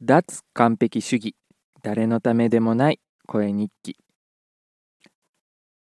[0.00, 1.34] 脱完璧主義。
[1.82, 3.00] 誰のためでもない。
[3.26, 3.96] 声日記。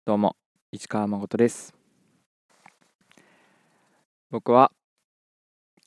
[0.07, 0.37] どうも
[0.71, 1.75] 市川誠です。
[4.31, 4.71] 僕は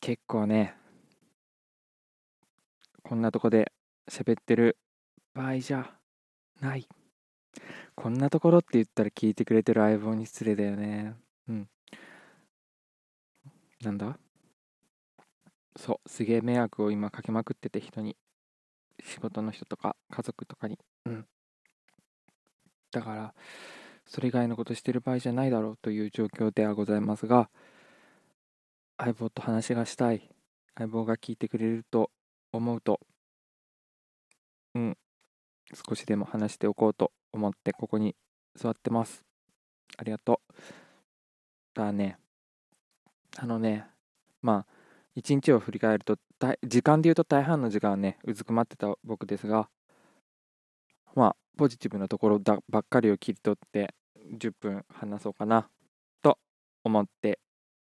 [0.01, 0.75] 結構ね
[3.01, 3.71] こんなとこで
[4.11, 4.77] 喋ってる
[5.33, 5.89] 場合じゃ
[6.59, 6.85] ない。
[7.95, 11.15] こんなところって言ったら聞いてくれてる相棒に失礼だよね。
[11.47, 11.69] うん。
[13.81, 14.19] なんだ？
[15.77, 18.17] そうすげえ迷惑を今かけまくってて人に。
[19.03, 20.79] 仕事の人とか家族とかに。
[21.05, 21.25] うん。
[22.91, 23.33] だから
[24.05, 27.49] それ以外のことしてる場合じゃないだろうという状況ではございますが
[28.97, 30.29] 相棒と話がしたい。
[30.75, 32.09] 相棒が聞いてくれると
[32.51, 32.99] 思うと。
[34.73, 34.97] うん。
[35.87, 38.15] 少しでも話しておこうと思ってここに
[38.55, 39.23] 座ってます。
[39.97, 40.53] ありがとう。
[41.75, 42.17] だね。
[43.37, 43.85] あのね。
[44.41, 44.76] まあ
[45.17, 46.15] 一日を振り返ると
[46.61, 49.67] 時間で言うと大半の時間はねうずくまってた僕ですが
[51.15, 53.95] まあポジティブなところだばっかりを切り取って
[54.37, 55.67] 10分話そうかな
[56.21, 56.37] と
[56.83, 57.39] 思って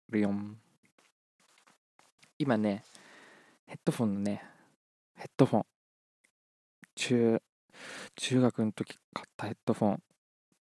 [0.09, 0.57] るよん。
[2.39, 2.83] 今ね
[3.67, 4.43] ヘッドフォンのね
[5.15, 5.65] ヘッドフォン
[6.95, 7.39] 中
[8.15, 9.99] 中学の時買ったヘッドフォン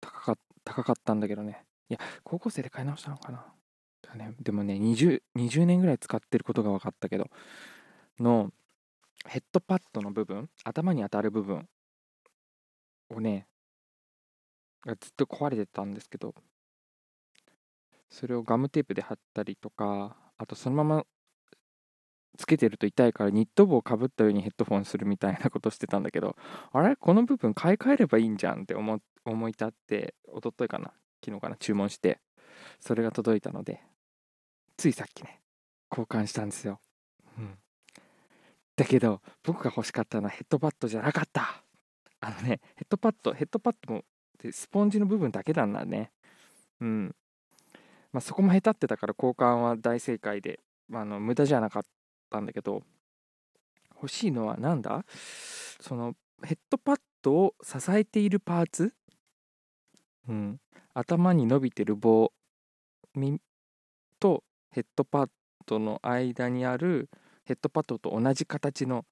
[0.03, 1.65] 高か高かったんだけどね。
[1.89, 3.47] いや高校生で買い直したのかな。
[4.15, 7.29] ね、でもね20、20年ぐらい使ってることが分かったけど、
[8.19, 8.53] の
[9.27, 11.69] ヘッドパッドの部分、頭に当たる部分
[13.11, 13.47] をね、
[14.87, 16.35] ずっと壊れてたんですけど、
[18.09, 21.05] それをガムテープで貼ったりとか、あとそのまま
[22.37, 26.37] つけてると痛いからニット帽をかぶったようにヘッドフォンするみたいなことしてたんだけど、
[26.73, 26.97] あれ？
[26.97, 30.93] この部分買い替えればいいんじゃんって思思い立って、おとといかな
[31.25, 32.21] 昨日かな注文して、
[32.81, 33.83] それが届いたので、
[34.77, 35.41] ついさっきね、
[35.91, 36.81] 交換したんですよ。
[37.39, 37.59] うん。
[38.77, 41.63] だけど、僕が欲しかったのはヘッドパッドじゃなかった。
[42.21, 44.05] あのね、ヘッドパッド、ヘッドパッドも
[44.51, 46.11] スポンジの部分だけなんだね。
[46.81, 47.15] うん。
[48.13, 51.83] まあ、そこも下手ってたから交換は大正解で、まあ、あの無駄じゃなかっ
[52.31, 52.83] たんだけど、
[53.95, 55.05] 欲しいのは何だ？
[55.81, 58.95] そのヘッドパッドを支えているパーツ？
[60.27, 60.61] うん。
[60.95, 62.33] 頭に伸びてる棒
[63.15, 63.41] 耳
[64.19, 65.29] とヘッドパッ
[65.67, 67.09] ドの間にある
[67.45, 69.05] ヘッドパッドと同じ形の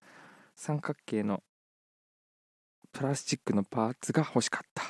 [0.54, 1.42] 三角形の
[2.92, 4.82] プラスチックのパーツが欲しかった。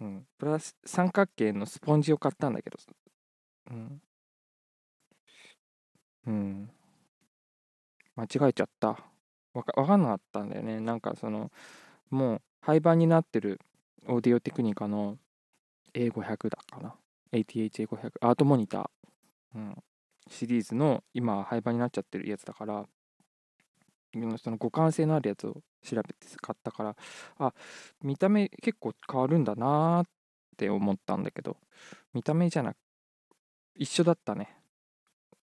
[0.00, 0.26] うん。
[0.38, 2.78] プラス三角形のスポンジを買ったんだけど、
[3.70, 4.02] うん。
[6.26, 6.70] うん。
[8.16, 8.88] 間違えちゃった。
[9.52, 10.80] わかわかんなかったんだよね。
[10.80, 11.50] なんかその、
[12.10, 13.60] もう廃盤になってる
[14.06, 15.18] オーディオテクニカの
[15.94, 16.94] A500 だかな。
[17.32, 18.88] ATH-A500 アートモニター。
[19.56, 19.76] うん、
[20.28, 22.86] シリーズの今廃盤になっちゃってるやつだから
[24.12, 24.18] そ
[24.50, 26.96] の互換性のあるやつを調べて買ったから
[27.38, 27.52] あ
[28.02, 30.06] 見た目結構変わるんだなーっ
[30.56, 31.56] て思ったんだけど
[32.12, 32.76] 見た目じゃなく
[33.76, 34.56] 一緒だったね。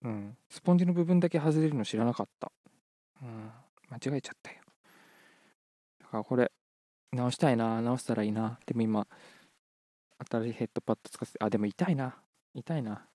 [0.03, 0.37] うん。
[0.49, 2.53] スポンジの部分だけ外れるの知らなかった。
[3.23, 3.51] うん。
[3.89, 4.59] 間違えちゃったよ。
[6.01, 6.53] だからこれ
[7.13, 9.07] 直したいな直したらいいなでも今
[10.29, 12.17] 新しいヘッドパッド使ってあでも痛いな
[12.55, 13.07] 痛いな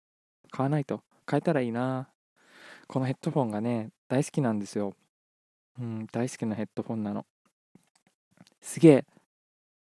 [0.52, 1.04] 買わないと。
[1.26, 2.08] 買えたらいいな。
[2.88, 4.94] このヘッドフォンがね、大好きなんですよ。
[5.80, 7.26] うん、大好きなヘッドフォンなの。
[8.62, 9.06] すげえ、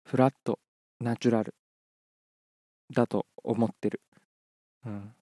[0.05, 0.59] フラット、
[0.99, 1.53] ナチュラル、
[2.91, 4.01] だと思ってる。
[4.85, 5.13] うん。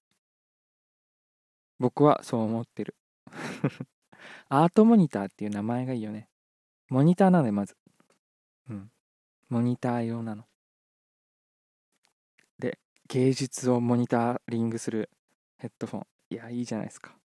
[1.80, 2.96] 僕はそう思ってる。
[4.50, 6.30] アートモニターっていう名前がいいよね。
[6.90, 7.78] モニターなのよ、まず。
[8.70, 8.92] うん。
[9.50, 10.49] モニター用なの。
[13.12, 15.10] 芸術をモニタリングする
[15.58, 16.04] ヘッドフォン。
[16.30, 17.16] いや、いいじゃないですか。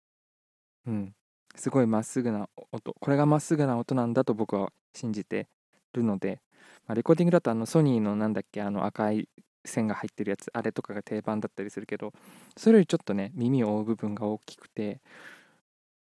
[0.86, 1.12] うん。
[1.54, 2.94] すごいまっすぐな音。
[2.98, 5.46] これがまっすぐな音なんだと僕は信じて
[5.92, 6.40] るので、
[6.86, 9.28] まあ、レコーディングだとあのソニーのなんだっけ、あの赤い
[9.66, 12.14] 線が入ってるやつ、あれとかが定番だったりするけど、
[12.56, 15.02] それよりちょっとね、耳を覆う部分が大きくて、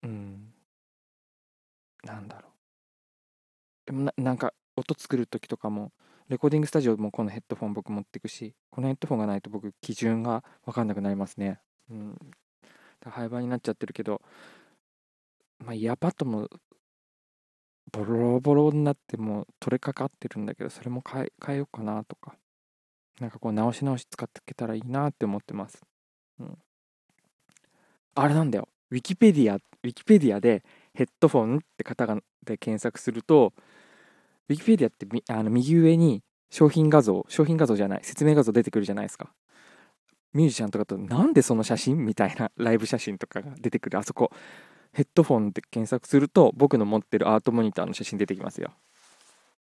[0.03, 0.53] うん。
[2.05, 2.51] なんだろう。
[3.87, 5.91] でもななんか音作る時とかも、
[6.27, 11.59] レコーディングスタジオもこのヘッドフォン僕持っていくし、このヘッドフォンがないと僕基準が分かんなくなりますね。
[11.91, 12.17] うん。
[13.05, 14.22] 廃盤になっちゃってるけど、
[15.59, 16.49] まあ、イヤーパッドも
[17.91, 22.35] ボロボロになっても取れかかってるんだけど、それも変え変えようかなとか、
[23.19, 25.83] なんかこう直し直し使っていけたらいいなって思ってます。
[26.39, 26.57] うん。
[28.16, 28.67] あれなんだよ。
[28.89, 30.63] ウィキペディア、ウィキペディアで
[30.95, 33.53] ヘッドフォンって方がで検索すると、
[34.49, 39.33] ウィキペディアってあの右上に商品画像、商品画像じゃない、説明画像出てくるじゃないですか。
[40.35, 44.31] ミュージシャンとかとなんでその写真みたいな ライブ写真とかが出てくるあそこ
[44.91, 48.73] ヘッドフォンで検索すると僕の持ってるアートモニターの写真出てきますよ。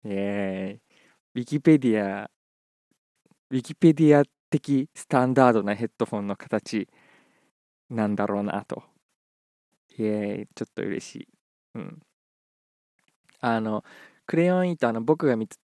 [0.04, 1.40] イエーイ。
[1.40, 2.31] ウィキペディア、
[3.50, 6.88] ウィキペディア的スタンダードなヘッドフォンの形
[7.90, 8.84] なんだろうなと。
[9.96, 10.48] イエーイ。
[10.54, 11.28] ちょっと嬉しい。
[11.75, 12.02] うん。
[13.40, 13.84] あの、
[14.26, 15.59] クレヨンイーターの僕が見つ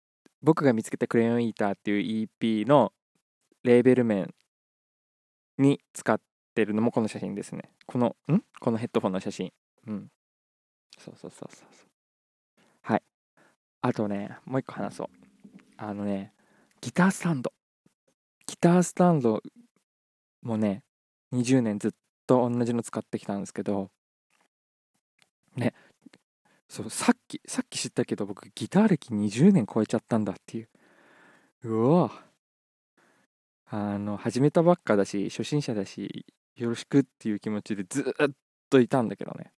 [0.43, 2.93] 僕が見つけたクレヨンイーターっていう EP の
[3.65, 4.33] レーベル面
[5.59, 6.21] に使っ
[6.55, 7.71] てるのもこの写真ですね。
[7.87, 8.41] この、ん？
[8.61, 9.53] このヘッドフォンの写真。
[9.87, 10.09] うん。
[10.99, 11.89] そうそうそうそうそう。
[12.83, 13.03] はい。
[13.83, 15.09] あとね、もう一個話そう。
[15.77, 16.33] あのね、
[16.81, 17.53] ギタースタンド。
[18.47, 19.43] ギタースタンド
[20.43, 20.83] もね、
[21.33, 21.91] 20年ずっ
[22.27, 23.91] と同じの使ってきたんですけど、
[25.57, 25.75] ね、
[26.69, 30.69] そうさっきさっき知ったけど僕ギター歴20年超えちゃったんだっていう。
[31.65, 32.11] うわ
[33.71, 36.25] あの始めたばっかだし初心者だし
[36.57, 38.31] よろしくっていう気持ちでずっ
[38.71, 39.53] といたんだけどね。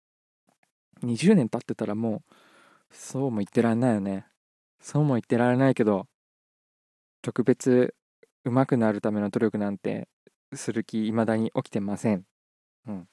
[1.03, 2.33] 20年経ってたらもう
[2.91, 4.25] そうも言ってられないよね。
[4.79, 6.07] そうも言ってられないけど
[7.21, 7.95] 特別
[8.45, 10.07] 上手くなるための努力なんて
[10.53, 12.23] する気未だに起きてません。
[12.87, 13.07] うん。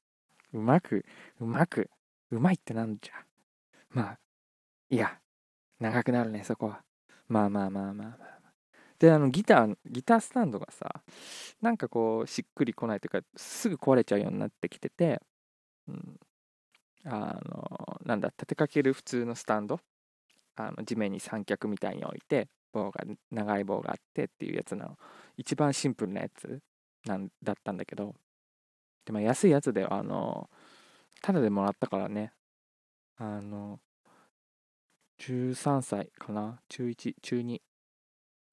[0.52, 1.04] うまく
[1.40, 1.90] うまく
[2.31, 3.26] うまいってなんじゃ。
[3.96, 4.19] まあ、
[4.90, 5.19] いや、
[5.81, 6.82] 長くなるね、そこは。
[7.28, 8.28] まあまあまあまあまあ。
[8.98, 11.02] で、あの、ギター、ギタースタンドがさ、
[11.62, 15.22] なんかこう、しっくりこないというか、すぐ壊れちゃうようになってきてて、
[15.88, 16.20] うん、
[17.06, 19.81] あの、なんだ、立てかける普通のスタンド、
[20.56, 24.98] あの地面に三脚みたいに置いて、棒が、長い棒があってっていうやつなの。
[25.38, 26.60] 一番シンプルなやつ
[27.06, 28.14] なんだったんだけど、
[29.06, 30.50] でも安いやつで、あの、
[31.22, 32.34] ただでもらったからね、
[33.19, 33.81] あの、
[35.19, 36.61] 13歳かな？
[36.69, 37.61] 中1、中2、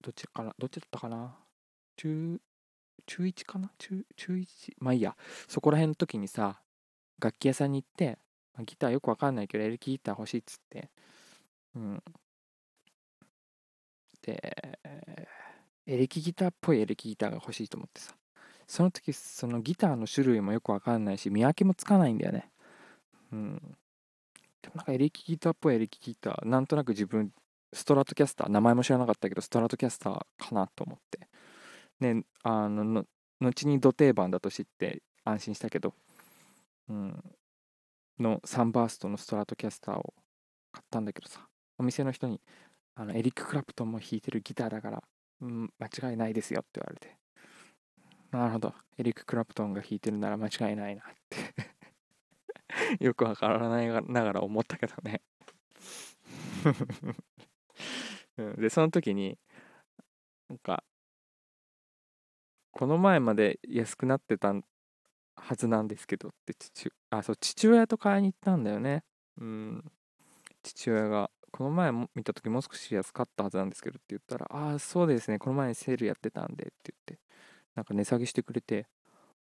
[0.01, 0.54] どっちかな？
[0.57, 1.36] どっちだったかな？
[1.98, 2.39] 中、
[3.06, 3.71] 中1かな？
[3.77, 4.74] 中、中 1?
[4.80, 5.15] まあいいや。
[5.48, 6.62] そこら辺の時にさ、
[7.19, 8.18] 楽器屋さんに行って、
[8.65, 10.89] ギターよくわかんないけど、エレキギター欲しいっつって、
[11.75, 12.04] うん。
[14.21, 14.80] で、
[15.86, 18.13] エレキギターっぽいエレキギターが欲しいと思ってさ。
[18.65, 22.50] その時、そのギターの種類もよくわかんないし、見分けもつかないんだよね。
[23.33, 23.77] うん。
[24.74, 27.31] なんかエレキギターっぽいエレキギター、なんとなく自分、
[27.74, 31.27] ストラトキャスター、名前も知らなかったけど、ストラトキャスターかなと思って。
[32.00, 33.06] ね、あの、
[33.39, 35.94] 後に土定番だと知って安心したけど、
[36.89, 37.24] うん、
[38.19, 40.13] のサンバーストのストラトキャスターを
[40.71, 42.39] 買ったんだけどさ、お店の人に、
[42.95, 45.04] あのエリック・クラプトンも弾いてるギターだから、
[45.42, 47.18] うん、間違いないですよって言われて。
[48.31, 48.74] なるほど。
[48.98, 51.72] エリック・クラプトンが弾いてるなら間違いないなって
[52.99, 55.21] よくわからないながら思ったけどね
[58.57, 59.37] で、その時に、
[60.49, 60.83] なんか、
[62.71, 64.53] この前まで安くなってた
[65.35, 69.03] はずなんですけどって父、あ、そう、父親と買いに行ったんだよね。
[69.39, 69.91] うん。
[70.63, 77.19] 父親が、この前見た時もう少し安かったはずなんですけどって言ったら、ああ、そうですね、この前セールやってたんでって言って、
[77.75, 78.87] なんか値下げしてくれて、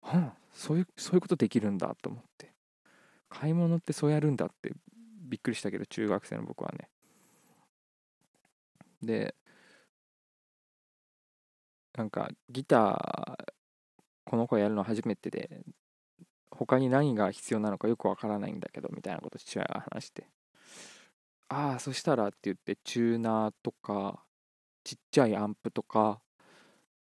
[0.02, 2.53] はあ、そういう、そういうことできるんだと思って。
[3.28, 4.72] 買い物ってそうやるんだって
[5.28, 6.88] びっくりしたけど、中学生の僕はね。
[9.02, 9.34] で、
[11.96, 13.52] なんかギター、
[14.24, 15.64] この子やるの初めてで、
[16.50, 20.28] 他に何が必要なのかよくわからないんだけど、みたいなこと父親が話して。
[21.48, 24.24] ああ、そしたらって言って、チューナーとか、
[24.82, 26.20] ちっちゃいアンプとか、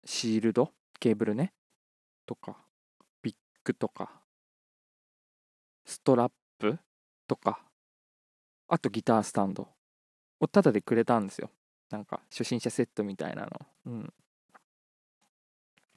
[0.05, 1.53] シールド、ケーブルね、
[2.27, 2.57] とか、
[3.23, 4.20] ビッグとか、
[5.91, 6.79] ストラップ？
[7.27, 7.61] とか、
[8.69, 9.67] あとギタースタンド
[10.39, 11.51] をタダでくれたんですよ。
[11.91, 13.51] なんか初心者セットみたいなの。
[13.87, 14.13] うん。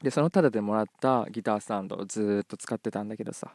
[0.01, 3.53] で、そのタダでもらったギタースタンドをずっと使ってたんだけどさ、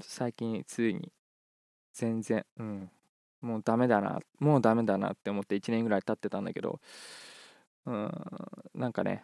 [0.00, 1.12] 最近ついに
[1.92, 2.90] 全然、うん、
[3.42, 6.80] もうダメだな、もうダメだなって思って1年ぐらい経ってたんだけど、
[7.84, 8.10] うん、
[8.74, 9.22] なんかね、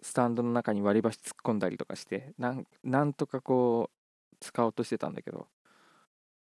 [0.00, 3.93] スタンドの中に割り箸突っ込んだりとかして、なんなんとかこう、
[4.44, 5.48] 使おうとしてたんだけど、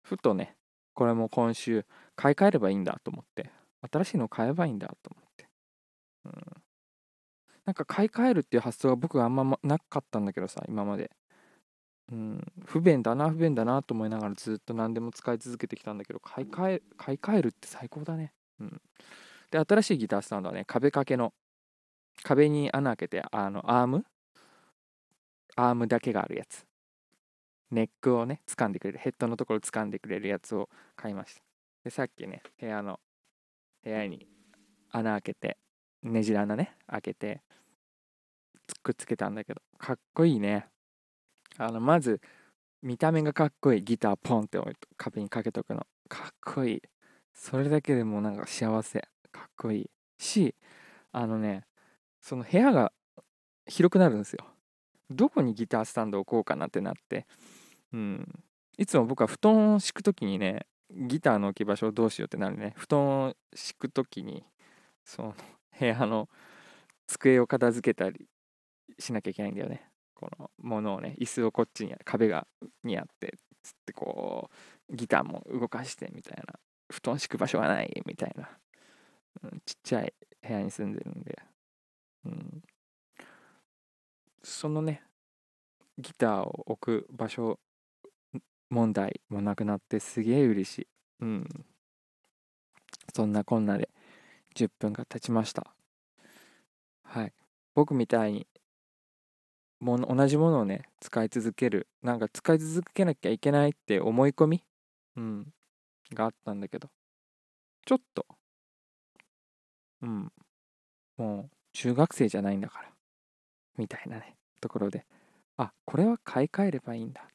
[0.02, 0.56] ふとね、
[0.94, 1.86] これも今週
[2.16, 3.52] 買い替えればいいんだと思って、
[3.92, 5.48] 新しいの買えばいいんだと思って。
[6.26, 6.34] うん。
[7.66, 11.12] なんか買い替えるっていう発想が僕はあんまなかったんだけどさ、今まで。
[12.10, 18.32] うん、不便だな、不便だなと思いながらずっと何でも使い続けてきたんだけど、買い替え、買い替えるって最高だね。
[18.62, 18.82] うん。
[19.52, 21.34] で、新しいギタースタンドはね、壁掛けの、
[22.24, 24.06] 壁に穴開けて、あの、アーム？
[25.58, 26.67] アームだけがあるやつ。
[27.72, 31.42] ネックをね、掴んでくれる、ヘッドのところ掴んでくれるやつを買いました。
[31.84, 33.00] で、さっきね、部屋の、
[33.84, 34.28] 部屋に
[34.92, 35.58] 穴開けて、
[36.04, 37.42] ねじら穴ね、開けて、
[38.84, 40.68] くっつけたんだけど、かっこいいね。
[41.58, 42.22] あの、まず、
[42.82, 43.84] 見た目がかっこいい。
[43.84, 44.60] ギターポンって
[44.98, 45.86] 壁にかけとくの。
[46.08, 46.82] かっこいい。
[47.34, 49.08] それだけでもなんか幸せ。
[49.32, 49.90] かっこいい。
[50.18, 50.56] し
[51.12, 51.64] あのね
[52.22, 52.92] その部屋が
[53.68, 54.46] 広くなるんですよ。
[55.10, 57.26] どこにギタースタンド置こうかなってなって
[57.98, 58.44] うん。
[58.78, 62.74] いつも僕は布団を敷く時にねギターの置き場所をどうしようってなるね。
[62.78, 64.44] 布団を敷く時に
[65.04, 65.36] その
[65.80, 66.30] 部屋の
[67.08, 68.28] 机を片付けたり
[69.00, 69.90] しなきゃいけないんだよね。
[70.14, 72.48] このものをね椅子をこっちに壁が
[72.84, 74.50] にあってつってこ
[74.90, 76.54] うギターも動かしてみたいな。
[76.90, 78.50] 布団敷く場所がないみたいな、
[79.44, 81.38] うん、ちっちゃい部屋に住んでるんで、
[82.26, 82.64] うん、
[84.42, 85.04] そのね
[85.98, 87.60] ギターを置く場所
[88.70, 90.88] 問題もなくなってすげえ嬉しい。
[91.22, 91.66] うん。
[93.14, 93.90] そんなこんなで
[94.56, 95.74] 10分が経ちました。
[97.04, 97.34] はい。
[97.74, 98.48] 僕みたいに
[99.80, 101.88] も同じものをね、使い続ける。
[102.02, 104.64] なんか使い続けなきゃいけないって思い込み
[105.16, 105.54] うん。
[106.14, 106.90] があったんだけど。
[107.86, 108.26] ちょっと。
[110.02, 110.32] うん。
[111.18, 112.92] もう中学生じゃないんだから。
[113.78, 114.36] みたいなね。
[114.60, 115.06] ところで。
[115.58, 117.28] あ、これは買い替えればいいんだ。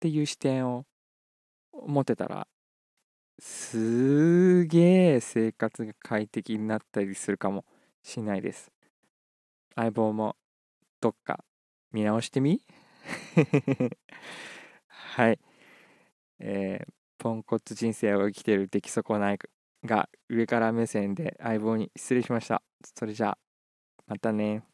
[0.00, 0.86] っていう視点を
[1.86, 2.46] 持てたら
[3.38, 7.64] すげえ生活が快適になったりするかも
[8.02, 8.70] しれないです。
[9.74, 10.36] 相棒も
[11.00, 11.44] どっか
[11.92, 12.62] 見直してみ？
[14.88, 15.38] はい。
[16.38, 19.38] えー、ポンコツ人生を生きてる出来損ない
[19.84, 22.62] が上から目線で相棒に失礼しました。
[22.96, 23.38] それじゃあ、
[24.06, 24.69] またね。